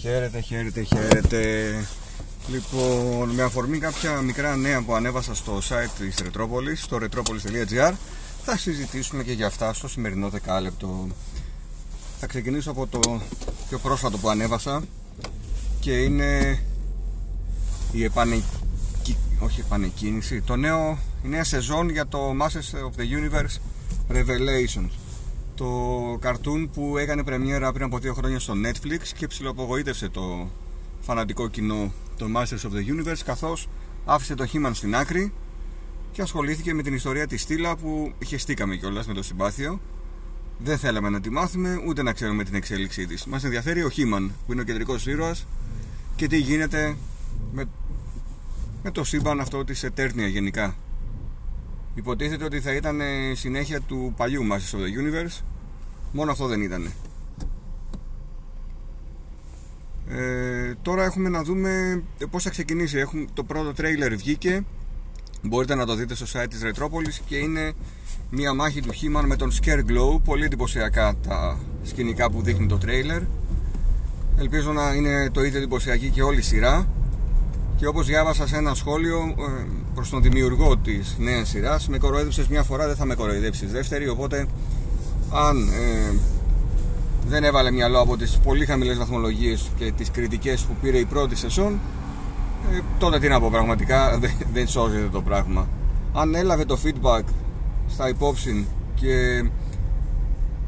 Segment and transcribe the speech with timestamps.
[0.00, 1.72] Χαίρετε, χαίρετε, χαίρετε.
[2.48, 7.92] Λοιπόν, με αφορμή κάποια μικρά νέα που ανέβασα στο site της Ρετρόπολης, στο retropolis.gr,
[8.44, 11.06] θα συζητήσουμε και για αυτά στο σημερινό δεκάλεπτο.
[12.20, 13.20] Θα ξεκινήσω από το
[13.68, 14.82] πιο πρόσφατο που ανέβασα
[15.80, 16.62] και είναι
[17.92, 18.42] η επανε...
[19.38, 23.56] όχι επανεκκίνηση, το νέο, η νέα σεζόν για το Masters of the Universe
[24.16, 25.07] Revelations
[25.58, 30.50] το καρτούν που έκανε πρεμιέρα πριν από δύο χρόνια στο Netflix και ψηλοαπογοήτευσε το
[31.00, 33.68] φανατικό κοινό το Masters of the Universe καθώς
[34.04, 35.32] άφησε το He-Man στην άκρη
[36.12, 39.80] και ασχολήθηκε με την ιστορία της Στήλα που χεστήκαμε κιόλας με το συμπάθειο.
[40.58, 43.24] Δεν θέλαμε να τη μάθουμε ούτε να ξέρουμε την εξέλιξή της.
[43.24, 45.46] Μας ενδιαφέρει ο He-Man που είναι ο κεντρικός ήρωας
[46.16, 46.96] και τι γίνεται
[47.52, 47.64] με,
[48.82, 50.76] με το σύμπαν αυτό της Eternia γενικά.
[51.94, 53.00] Υποτίθεται ότι θα ήταν
[53.32, 55.42] συνέχεια του παλιού Masters of the Universe
[56.12, 56.92] Μόνο αυτό δεν ήταν
[60.08, 62.98] ε, Τώρα έχουμε να δούμε πώς θα ξεκινήσει.
[62.98, 64.64] Έχουμε, Το πρώτο τρέιλερ βγήκε.
[65.42, 67.72] Μπορείτε να το δείτε στο site της Retropolis Και είναι
[68.30, 70.20] μια μάχη του He-Man με τον Glow.
[70.24, 73.22] Πολύ εντυπωσιακά τα σκηνικά που δείχνει το τρέιλερ.
[74.38, 76.88] Ελπίζω να είναι το ίδιο εντυπωσιακή και όλη η σειρά.
[77.76, 82.48] Και όπως διάβασα σε ένα σχόλιο ε, προς τον δημιουργό της νέας σειράς με κοροϊδεύσες
[82.48, 84.46] μια φορά δεν θα με κοροϊδέψεις δεύτερη οπότε
[85.32, 86.14] αν ε,
[87.28, 91.36] δεν έβαλε μυαλό από τις πολύ χαμηλές βαθμολογίες και τις κριτικές που πήρε η πρώτη
[91.36, 91.80] σεσόν
[92.72, 95.68] ε, τότε τι να πω πραγματικά δεν, δεν σώζεται το πράγμα.
[96.12, 97.22] Αν έλαβε το feedback
[97.88, 99.44] στα υπόψη και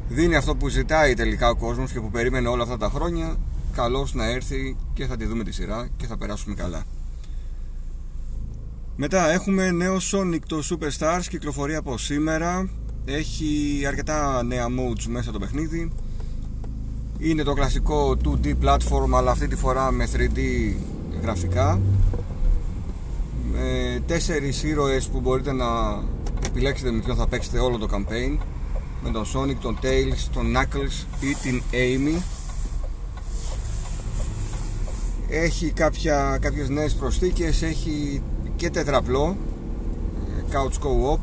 [0.07, 3.37] δίνει αυτό που ζητάει τελικά ο κόσμος και που περίμενε όλα αυτά τα χρόνια
[3.71, 6.83] καλώς να έρθει και θα τη δούμε τη σειρά και θα περάσουμε καλά.
[8.95, 12.69] Μετά έχουμε νέο Sonic το Superstars κυκλοφορεί από σήμερα
[13.05, 15.91] έχει αρκετά νέα modes μέσα το παιχνίδι.
[17.17, 20.39] Είναι το κλασικό 2D platform αλλά αυτή τη φορά με 3D
[21.21, 21.81] γραφικά.
[23.51, 25.65] Με τέσσερις ήρωες που μπορείτε να
[26.45, 28.37] επιλέξετε με ποιον θα παίξετε όλο το campaign.
[29.03, 32.21] Με τον Sonic, τον Tails, τον Knuckles ή την Amy.
[35.29, 38.21] Έχει κάποια, κάποιες νέες προσθήκες έχει
[38.55, 39.37] και τετραπλό
[40.51, 41.19] couch co-op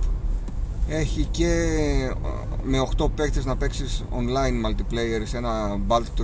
[0.88, 1.54] έχει και
[2.62, 6.22] με 8 παίκτες να παίξεις online multiplayer σε ένα Battle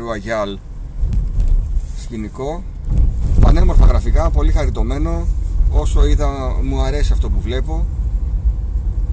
[0.00, 0.58] Royale
[2.02, 2.62] σκηνικό.
[3.40, 5.26] Πανέμορφα γραφικά, πολύ χαριτωμένο.
[5.70, 7.86] Όσο είδα μου αρέσει αυτό που βλέπω.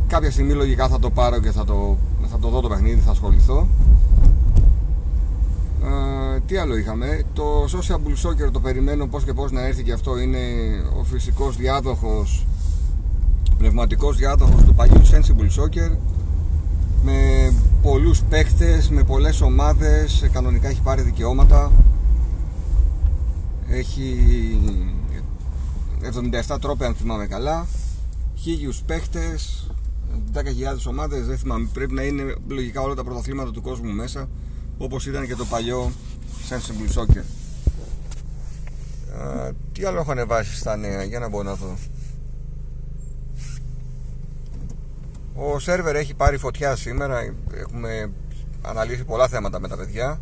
[0.08, 1.98] Κάποια στιγμή λογικά θα το πάρω και θα το,
[2.32, 3.68] θα το δω το παιχνίδι, θα ασχοληθώ.
[6.48, 10.20] Τι άλλο είχαμε; Το Sociable Soccer το περιμένω πως και πως να έρθει και αυτό.
[10.20, 10.38] Είναι
[11.00, 12.46] ο φυσικός διάδοχος
[13.58, 15.98] πνευματικός διάδοχος του παλιού Sensible Soccer.
[17.04, 21.72] Με πολλούς παίκτες, με πολλές ομάδες κανονικά έχει πάρει δικαιώματα.
[23.70, 24.18] Έχει
[26.02, 27.68] 77 τρόπια αν θυμάμαι καλά.
[28.36, 29.70] Χίλιους παίκτες
[30.34, 30.42] 10.000
[30.88, 34.30] ομάδες δεν θυμάμαι πρέπει να είναι λογικά όλα τα πρωταθλήματα του κόσμου μέσα
[34.78, 35.92] όπως ήταν και το παλιό
[36.50, 37.24] Sensible Soccer.
[39.74, 41.76] Τι άλλο έχω ανεβάσει στα νέα για να μπορώ να δω
[45.36, 47.20] ο σερβερ έχει πάρει φωτιά σήμερα.
[47.54, 48.12] Έχουμε
[48.62, 50.20] αναλύσει πολλά θέματα με τα παιδιά.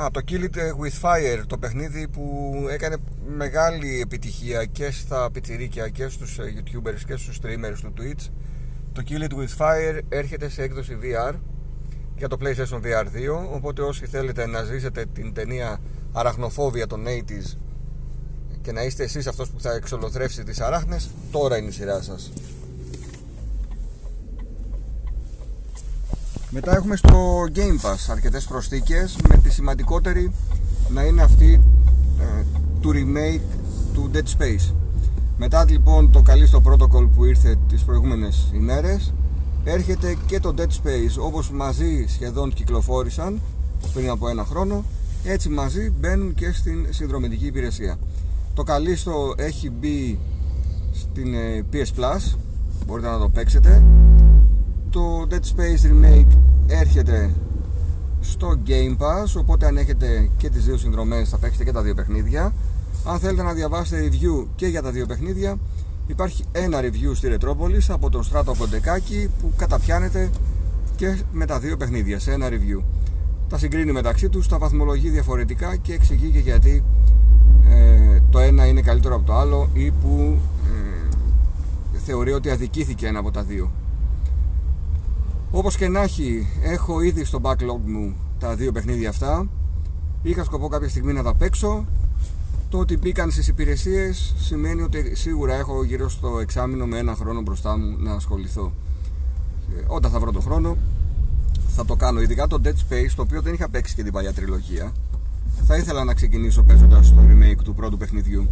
[0.00, 5.88] Α, το Kill It With Fire, το παιχνίδι που έκανε μεγάλη επιτυχία και στα πιτσιρίκια
[5.88, 8.30] και στους ε, youtubers και στους streamers του Twitch.
[8.92, 11.34] Το Kill It With Fire έρχεται σε έκδοση VR
[12.16, 13.06] για το PlayStation VR 2
[13.54, 15.78] οπότε όσοι θέλετε να ζήσετε την ταινία
[16.12, 17.56] Αραχνοφόβια των 80s
[18.64, 22.32] και να είστε εσείς αυτός που θα εξολοθρεύσει τις αράχνες τώρα είναι η σειρά σας.
[26.50, 30.32] Μετά έχουμε στο Game Pass αρκετές προσθήκες με τη σημαντικότερη
[30.88, 31.60] να είναι αυτή
[32.20, 32.44] ε,
[32.80, 33.40] του remake
[33.92, 34.72] του Dead Space.
[35.38, 39.12] Μετά λοιπόν το καλύστο protocol που ήρθε τις προηγούμενες ημέρες
[39.64, 43.40] έρχεται και το Dead Space όπως μαζί σχεδόν κυκλοφόρησαν
[43.94, 44.84] πριν από ένα χρόνο
[45.24, 47.98] έτσι μαζί μπαίνουν και στην συνδρομητική υπηρεσία
[48.54, 50.18] το καλύστο έχει μπει
[50.92, 52.36] στην ε, PS Plus.
[52.86, 53.82] Μπορείτε να το παίξετε.
[54.90, 57.34] Το Dead Space Remake έρχεται
[58.20, 61.94] στο Game Pass οπότε αν έχετε και τις δύο συνδρομές θα παίξετε και τα δύο
[61.94, 62.52] παιχνίδια.
[63.04, 65.58] Αν θέλετε να διαβάσετε review και για τα δύο παιχνίδια
[66.06, 70.30] υπάρχει ένα review στη Ρετρόπολης από τον Στράτο Κοντεκάκη που καταπιάνεται
[70.96, 72.82] και με τα δύο παιχνίδια σε ένα review.
[73.48, 76.84] Τα συγκρίνει μεταξύ τους, τα βαθμολογεί διαφορετικά και εξηγεί και γιατί
[77.68, 80.38] ε, το ένα είναι καλύτερο από το άλλο ή που
[81.94, 83.70] ε, θεωρεί ότι αδικήθηκε ένα από τα δύο
[85.50, 89.46] Όπως και να έχει, έχω ήδη στο backlog μου τα δύο παιχνίδια αυτά.
[90.22, 91.86] Είχα σκοπό κάποια στιγμή να τα παίξω.
[92.68, 97.40] Το ότι μπήκαν στις υπηρεσίες σημαίνει ότι σίγουρα έχω γύρω στο εξάμεινο με ένα χρόνο
[97.40, 98.72] μπροστά μου να ασχοληθώ.
[99.86, 100.76] όταν θα βρω τον χρόνο
[101.68, 102.20] θα το κάνω.
[102.20, 104.92] Ειδικά το Dead Space, το οποίο δεν είχα παίξει και την παλιά τριλογία.
[105.66, 108.48] Θα ήθελα να ξεκινήσω παίζοντας το remake του πρώτου παιχνιδιού.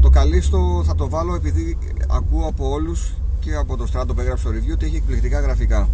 [0.00, 1.78] Το καλύστο θα το βάλω επειδή
[2.08, 5.88] ακούω από όλους και από το στράτο που έγραψε το review ότι έχει εκπληκτικά γραφικά.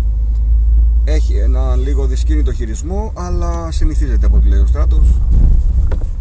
[1.04, 5.20] Έχει ένα λίγο δυσκίνητο χειρισμό, αλλά συνηθίζεται από ό,τι λέει ο στράτος.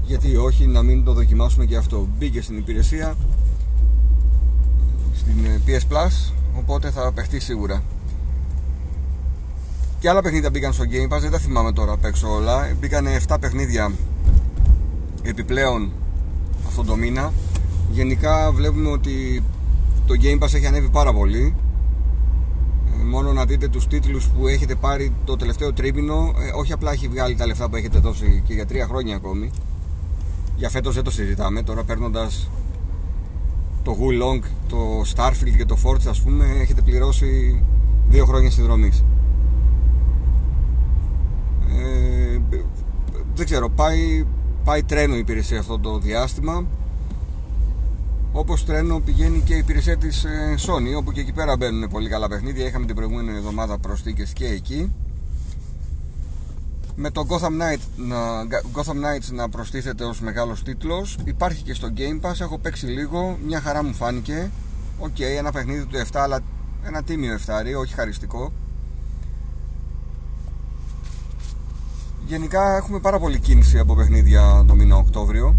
[0.06, 2.08] Γιατί όχι, να μην το δοκιμάσουμε και αυτό.
[2.18, 3.16] Μπήκε στην υπηρεσία
[5.16, 7.84] στην PS Plus, οπότε θα παιχτεί σίγουρα.
[10.00, 12.70] Και άλλα παιχνίδια μπήκαν στο Game Pass, δεν τα θυμάμαι τώρα απ' έξω όλα.
[12.80, 13.92] Μπήκαν 7 παιχνίδια
[15.22, 15.92] επιπλέον
[16.68, 17.34] αυτόν τον μήνα.
[17.92, 19.44] Γενικά βλέπουμε ότι
[20.06, 21.56] το Game Pass έχει ανέβει πάρα πολύ.
[23.00, 26.92] Ε, μόνο να δείτε τους τίτλους που έχετε πάρει το τελευταίο τρίμηνο ε, Όχι απλά
[26.92, 29.52] έχει βγάλει τα λεφτά που έχετε δώσει και για τρία χρόνια ακόμη
[30.56, 32.50] Για φέτος δεν το συζητάμε Τώρα παίρνοντας
[33.84, 34.78] το Long, το
[35.16, 37.64] Starfield και το Forza ας πούμε Έχετε πληρώσει
[38.10, 39.04] δύο χρόνια συνδρομής
[41.78, 42.40] ε,
[43.38, 44.26] δεν ξέρω, πάει,
[44.64, 46.66] πάει τρένο η υπηρεσία αυτό το διάστημα.
[48.32, 52.10] Όπως τρένο πηγαίνει και η υπηρεσία της ε, Sony όπου και εκεί πέρα μπαίνουν πολύ
[52.10, 52.66] καλά παιχνίδια.
[52.66, 54.92] Είχαμε την προηγούμενη εβδομάδα προσθήκες και εκεί.
[56.96, 58.18] Με το Gotham, Knight, να,
[58.74, 61.18] Gotham Knights να προστίθεται ως μεγάλος τίτλος.
[61.24, 64.52] Υπάρχει και στο Game Pass, έχω παίξει λίγο μια χαρά μου φάνηκε.
[65.00, 66.40] Ok, okay, ένα παιχνίδι του 7 αλλά
[66.86, 67.50] ένα τίμιο 7
[67.80, 68.52] όχι χαριστικό
[72.28, 75.56] Γενικά έχουμε πάρα πολύ κίνηση από παιχνίδια το μήνα Οκτώβριο.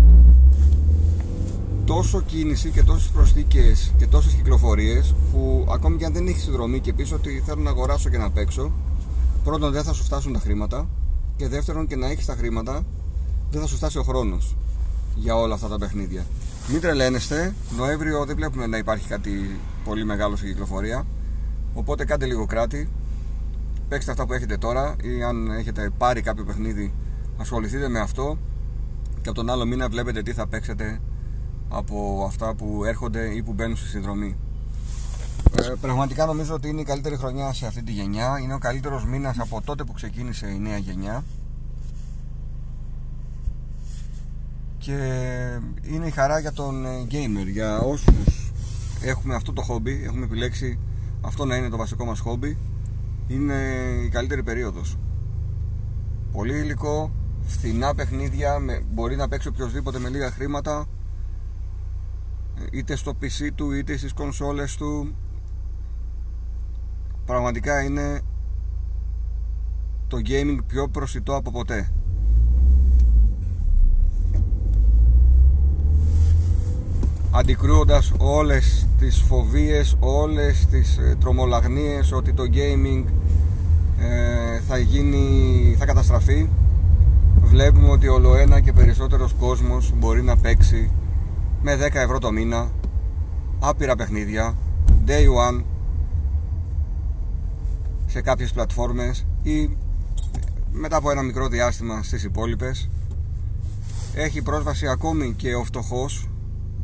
[1.85, 6.81] Τόσο κίνηση και τόσες προσθήκες και τόσες κυκλοφορίες που ακόμη και αν δεν έχεις συνδρομή
[6.81, 8.73] και πίσω ότι θέλω να αγοράσω και να παίξω
[9.45, 10.89] πρώτον δεν θα σου φτάσουν τα χρήματα
[11.37, 12.83] και δεύτερον και να έχεις τα χρήματα
[13.51, 14.57] δεν θα σου φτάσει ο χρόνος
[15.15, 16.27] για όλα αυτά τα παιχνίδια.
[16.69, 21.07] Μην τρελαίνεστε, Νοέμβριο δεν βλέπουμε να υπάρχει κάτι πολύ μεγάλο σε κυκλοφορία
[21.75, 22.89] οπότε κάντε λίγο κράτη
[23.89, 26.95] παίξτε αυτά που έχετε τώρα ή αν έχετε πάρει κάποιο παιχνίδι
[27.39, 28.39] ασχοληθείτε με αυτό
[29.21, 31.01] και από τον άλλο μήνα βλέπετε τι θα παίξετε
[31.69, 34.37] από αυτά που έρχονται ή που μπαίνουν στη συνδρομή.
[35.57, 38.39] Ε, πραγματικά νομίζω ότι είναι η καλύτερη χρονιά σε αυτή τη γενιά.
[38.43, 41.25] Είναι ο καλύτερος μήνας από τότε που ξεκίνησε η νέα γενιά.
[44.79, 44.97] Και
[45.83, 48.53] είναι η χαρά για τον ε, gamer για όσους
[49.03, 50.79] έχουμε αυτό το χόμπι έχουμε επιλέξει
[51.21, 52.59] αυτό να είναι το βασικό μας χόμπι
[53.29, 53.55] είναι
[54.05, 54.99] η καλύτερη περίοδος.
[56.33, 60.87] Πολύ υλικό φθηνά παιχνίδια με, μπορεί να παίξει οποιοδήποτε με λίγα χρήματα
[62.73, 65.15] είτε στο PC του είτε στις κονσόλες του.
[67.25, 68.21] Πραγματικά είναι
[70.07, 71.93] το gaming πιο προσιτό από ποτέ
[77.39, 83.05] αντικρούοντας όλες τις φοβίες, όλες τις ε, τρομολαγνίες ότι το gaming
[83.99, 86.49] ε, θα γίνει, θα καταστραφεί
[87.43, 90.91] βλέπουμε ότι ολοένα και περισσότερος κόσμος μπορεί να παίξει
[91.63, 92.71] με 10 ευρώ το μήνα
[93.59, 94.55] άπειρα παιχνίδια
[95.07, 95.63] day one
[98.07, 99.77] σε κάποιες πλατφόρμες ή
[100.73, 102.89] μετά από ένα μικρό διάστημα στις υπόλοιπες.
[104.15, 106.28] Έχει πρόσβαση ακόμη και ο φτωχός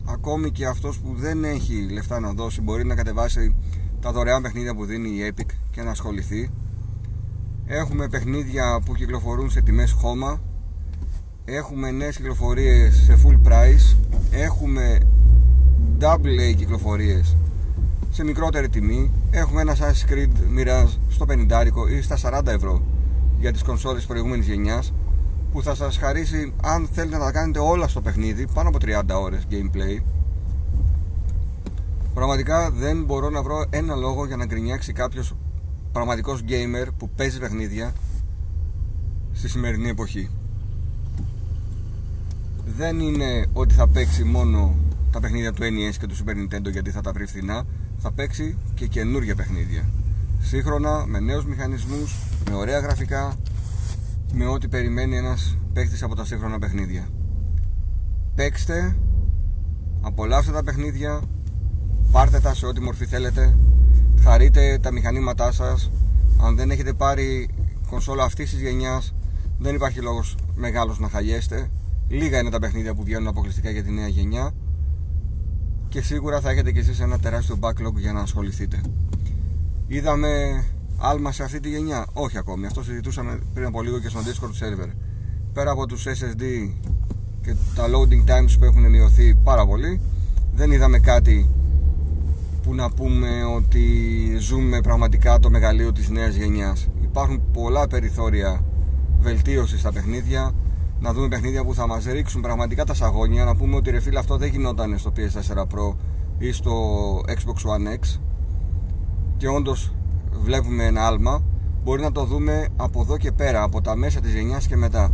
[0.04, 3.56] ακόμη και αυτός που δεν έχει λεφτά να δώσει μπορεί να κατεβάσει
[4.00, 6.50] τα δωρεάν παιχνίδια που δίνει η Epic και να ασχοληθεί.
[7.66, 10.40] Έχουμε παιχνίδια που κυκλοφορούν σε τιμές χώμα.
[11.44, 13.96] Έχουμε νέες κυκλοφορίες σε full price.
[14.30, 14.98] Έχουμε
[16.00, 17.36] double A κυκλοφορίες
[18.10, 19.10] σε μικρότερη τιμή.
[19.30, 22.82] Έχουμε ένα Assassin's Creed Mirage στο 50 ή στα 40 ευρώ
[23.38, 24.92] για τις κονσόλες προηγούμενης γενιάς
[25.54, 29.02] που θα σας χαρίσει αν θέλετε να τα κάνετε όλα στο παιχνίδι πάνω από 30
[29.22, 30.02] ώρες gameplay.
[32.14, 35.34] Πραγματικά δεν μπορώ να βρω ένα λόγο για να γκρινιάξει κάποιος
[35.92, 37.92] πραγματικός gamer που παίζει παιχνίδια
[39.32, 40.30] στη σημερινή εποχή.
[42.76, 44.74] Δεν είναι ότι θα παίξει μόνο
[45.10, 47.64] τα παιχνίδια του NES και του Super Nintendo γιατί θα τα βρει φθηνά.
[47.98, 49.84] Θα παίξει και καινούργια παιχνίδια.
[50.40, 52.14] Σύγχρονα με νέους μηχανισμούς
[52.50, 53.36] με ωραία γραφικά
[54.34, 57.08] με ό,τι περιμένει ένας παίχτης από τα σύγχρονα παιχνίδια.
[58.34, 58.96] Παίξτε
[60.00, 61.22] απολαύστε τα παιχνίδια
[62.12, 63.56] πάρτε τα σε ό,τι μορφή θέλετε
[64.20, 65.90] χαρείτε τα μηχανήματά σας.
[66.40, 67.48] Αν δεν έχετε πάρει
[67.88, 69.14] κονσόλα αυτής της γενιάς
[69.58, 71.70] δεν υπάρχει λόγος μεγάλος να χαλιέστε.
[72.08, 74.50] Λίγα είναι τα παιχνίδια που βγαίνουν αποκλειστικά για τη νέα γενιά
[75.88, 78.80] και σίγουρα θα έχετε κι εσείς ένα τεράστιο backlog για να ασχοληθείτε.
[79.86, 80.64] Είδαμε
[81.04, 82.06] άλμα σε αυτή τη γενιά.
[82.12, 82.66] Όχι ακόμη.
[82.66, 84.90] Αυτό συζητούσαμε πριν από λίγο και στο Discord server.
[85.52, 86.72] Πέρα από τους SSD
[87.40, 90.00] και τα loading times που έχουν μειωθεί πάρα πολύ,
[90.54, 91.50] δεν είδαμε κάτι
[92.62, 93.86] που να πούμε ότι
[94.38, 96.88] ζούμε πραγματικά το μεγαλείο της νέας γενιάς.
[97.02, 98.64] Υπάρχουν πολλά περιθώρια
[99.20, 100.52] βελτίωσης στα παιχνίδια,
[101.00, 104.18] να δούμε παιχνίδια που θα μας ρίξουν πραγματικά τα σαγόνια, να πούμε ότι ρε φίλε
[104.18, 105.96] αυτό δεν γινόταν στο PS4 Pro
[106.38, 106.72] ή στο
[107.26, 108.20] Xbox One X
[109.36, 109.92] και όντως
[110.42, 111.42] βλέπουμε ένα άλμα
[111.84, 115.12] μπορεί να το δούμε από εδώ και πέρα από τα μέσα της γενιάς και μετά.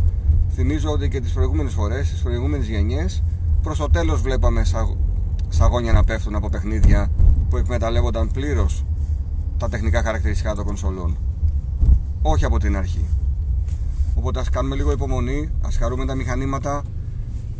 [0.49, 3.23] Θυμίζω ότι και τις προηγούμενες φορές τις προηγούμενες γενιές
[3.61, 4.63] προς το τέλος βλέπαμε
[5.49, 7.11] σαγόνια να πέφτουν από παιχνίδια
[7.49, 8.85] που εκμεταλλεύονταν πλήρως
[9.57, 11.17] τα τεχνικά χαρακτηριστικά των κονσολών.
[12.21, 13.05] Όχι από την αρχή.
[14.15, 16.83] Οπότε ας κάνουμε λίγο υπομονή ας χαρούμε τα μηχανήματα.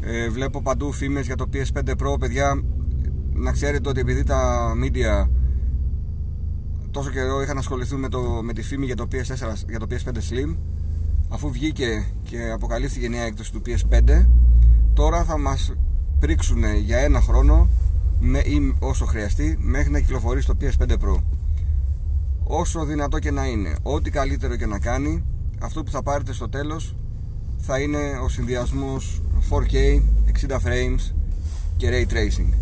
[0.01, 2.63] Ε, βλέπω παντού φήμες για το PS5 Pro παιδιά.
[3.33, 5.27] Να ξέρετε ότι επειδή τα media
[6.91, 10.09] τόσο καιρό είχαν ασχοληθεί με, το, με τη φήμη για το, PS4, για το PS5
[10.09, 10.55] Slim.
[11.29, 14.25] Αφού βγήκε και αποκαλύφθηκε η νέα έκδοση του PS5
[14.93, 15.73] τώρα θα μας
[16.19, 17.69] πρίξουν για ένα χρόνο
[18.19, 21.21] με, ή όσο χρειαστεί μέχρι να κυκλοφορήσει το PS5 Pro.
[22.43, 25.23] Όσο δυνατό και να είναι ό,τι καλύτερο και να κάνει
[25.59, 26.95] αυτό που θα πάρετε στο τέλος
[27.57, 30.01] θα είναι ο συνδυασμός 4K
[30.47, 31.13] 60 frames
[31.77, 32.53] και Ray Tracing.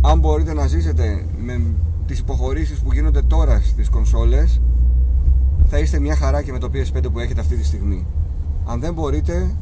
[0.00, 1.74] Αν μπορείτε να ζήσετε με
[2.06, 4.60] τις υποχωρήσεις που γίνονται τώρα στις κονσόλες
[5.66, 8.06] θα είστε μια χαρά και με το PS5 που έχετε αυτή τη στιγμή.
[8.66, 9.56] Αν δεν μπορείτε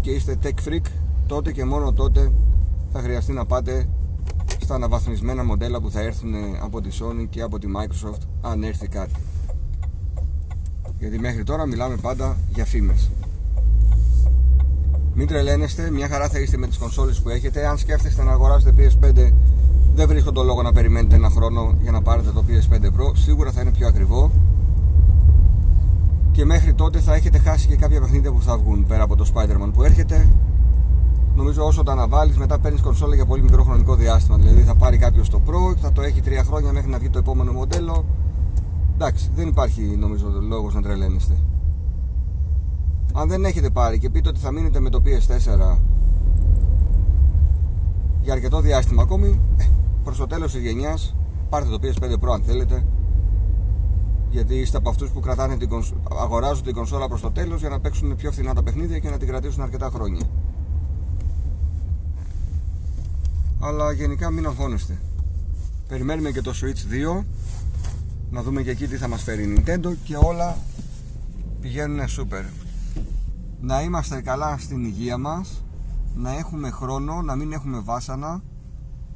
[0.00, 0.86] και είστε tech freak
[1.26, 2.32] τότε και μόνο τότε
[2.92, 3.88] θα χρειαστεί να πάτε
[4.60, 8.88] στα αναβαθμισμένα μοντέλα που θα έρθουν από τη Sony και από τη Microsoft αν έρθει
[8.88, 9.14] κάτι.
[10.98, 13.10] Γιατί μέχρι τώρα μιλάμε πάντα για φήμες.
[15.14, 17.66] Μην τρελαίνεστε, μια χαρά θα είστε με τις κονσόλες που έχετε.
[17.66, 19.32] Αν σκέφτεστε να αγοράσετε PS5
[19.94, 23.50] δεν βρίσκω τον λόγο να περιμένετε ένα χρόνο για να πάρετε το PS5 Pro σίγουρα
[23.52, 24.30] θα είναι πιο ακριβό
[26.32, 29.26] και μέχρι τότε θα έχετε χάσει και κάποια παιχνίδια που θα βγουν πέρα από το
[29.34, 30.28] Spider-Man που έρχεται
[31.36, 34.36] νομίζω όσο τα αναβάλεις, μετά παίρνεις κονσόλα για πολύ μικρό χρονικό διάστημα.
[34.36, 37.18] Δηλαδή θα πάρει κάποιος το Pro, θα το έχει τρία χρόνια μέχρι να βγει το
[37.18, 38.04] επόμενο μοντέλο.
[38.94, 41.36] Εντάξει, δεν υπάρχει νομίζω λόγος να τρελαίνεστε.
[43.14, 45.76] Αν δεν έχετε πάρει και πείτε ότι θα μείνετε με το PS4
[48.22, 49.64] για αρκετό διάστημα ακόμη, ε,
[50.04, 51.14] προς το τέλος της γενιάς
[51.48, 52.84] πάρτε το PS5 Pro αν θέλετε
[54.32, 55.92] γιατί είστε από αυτούς που κρατάνε την κονσ...
[56.20, 59.18] αγοράζουν την κονσόλα προς το τέλος για να παίξουν πιο φθηνά τα παιχνίδια και να
[59.18, 60.22] την κρατήσουν αρκετά χρόνια.
[63.60, 64.98] Αλλά γενικά μην αγχώνεστε.
[65.88, 67.24] Περιμένουμε και το Switch 2
[68.30, 70.56] να δούμε και εκεί τι θα μας φέρει η Nintendo και όλα
[71.60, 72.44] πηγαίνουν super.
[73.60, 75.64] Να είμαστε καλά στην υγεία μας
[76.14, 78.42] να έχουμε χρόνο, να μην έχουμε βάσανα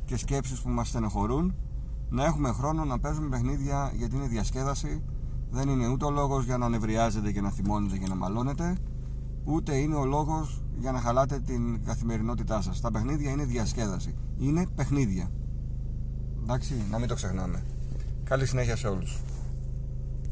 [0.04, 1.54] και σκέψεις που μας στενοχωρούν
[2.08, 5.02] να έχουμε χρόνο να παίζουμε παιχνίδια γιατί είναι διασκέδαση
[5.50, 8.76] δεν είναι ούτε ο λόγος για να νευριάζετε και να θυμώνετε και να μαλώνετε
[9.44, 12.80] ούτε είναι ο λόγος για να χαλάτε την καθημερινότητά σας.
[12.80, 14.14] Τα παιχνίδια είναι διασκέδαση.
[14.38, 15.30] Είναι παιχνίδια.
[16.42, 17.64] Εντάξει, να μην το ξεχνάμε.
[18.24, 19.20] Καλή συνέχεια σε όλους